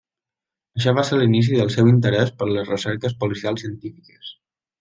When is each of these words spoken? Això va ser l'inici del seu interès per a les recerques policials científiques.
Això 0.79 0.93
va 0.99 1.03
ser 1.09 1.19
l'inici 1.19 1.59
del 1.59 1.69
seu 1.75 1.91
interès 1.91 2.33
per 2.39 2.47
a 2.49 2.51
les 2.55 2.73
recerques 2.75 3.17
policials 3.25 3.67
científiques. 3.67 4.35